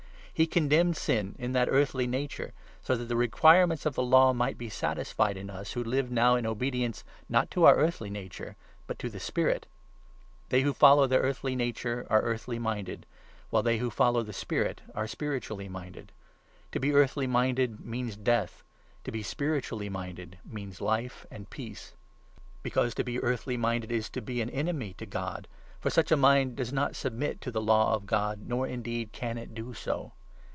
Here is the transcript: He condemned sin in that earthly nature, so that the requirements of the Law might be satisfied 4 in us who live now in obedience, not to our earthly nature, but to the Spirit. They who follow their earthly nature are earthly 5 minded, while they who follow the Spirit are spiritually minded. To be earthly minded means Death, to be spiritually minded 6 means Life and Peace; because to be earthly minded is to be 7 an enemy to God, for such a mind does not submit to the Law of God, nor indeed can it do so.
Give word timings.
He 0.33 0.47
condemned 0.47 0.97
sin 0.97 1.35
in 1.37 1.51
that 1.51 1.67
earthly 1.69 2.07
nature, 2.07 2.51
so 2.81 2.95
that 2.95 3.03
the 3.05 3.15
requirements 3.15 3.85
of 3.85 3.93
the 3.93 4.01
Law 4.01 4.33
might 4.33 4.57
be 4.57 4.69
satisfied 4.69 5.35
4 5.35 5.39
in 5.41 5.49
us 5.51 5.73
who 5.73 5.83
live 5.83 6.09
now 6.09 6.33
in 6.33 6.47
obedience, 6.47 7.03
not 7.29 7.51
to 7.51 7.63
our 7.65 7.75
earthly 7.75 8.09
nature, 8.09 8.55
but 8.87 8.97
to 8.97 9.07
the 9.07 9.19
Spirit. 9.19 9.67
They 10.49 10.61
who 10.61 10.73
follow 10.73 11.05
their 11.05 11.21
earthly 11.21 11.55
nature 11.55 12.07
are 12.09 12.23
earthly 12.23 12.55
5 12.55 12.61
minded, 12.63 13.05
while 13.51 13.61
they 13.61 13.77
who 13.77 13.91
follow 13.91 14.23
the 14.23 14.33
Spirit 14.33 14.81
are 14.95 15.05
spiritually 15.05 15.69
minded. 15.69 16.11
To 16.71 16.79
be 16.79 16.91
earthly 16.91 17.27
minded 17.27 17.85
means 17.85 18.15
Death, 18.15 18.63
to 19.03 19.11
be 19.11 19.21
spiritually 19.21 19.89
minded 19.89 20.39
6 20.41 20.53
means 20.55 20.81
Life 20.81 21.23
and 21.29 21.51
Peace; 21.51 21.93
because 22.63 22.95
to 22.95 23.03
be 23.03 23.21
earthly 23.21 23.57
minded 23.57 23.91
is 23.91 24.09
to 24.09 24.21
be 24.23 24.39
7 24.39 24.49
an 24.51 24.55
enemy 24.57 24.95
to 24.97 25.05
God, 25.05 25.47
for 25.79 25.91
such 25.91 26.11
a 26.11 26.17
mind 26.17 26.55
does 26.55 26.73
not 26.73 26.95
submit 26.95 27.41
to 27.41 27.51
the 27.51 27.61
Law 27.61 27.93
of 27.93 28.07
God, 28.07 28.47
nor 28.47 28.65
indeed 28.65 29.11
can 29.11 29.37
it 29.37 29.53
do 29.53 29.75
so. 29.75 30.13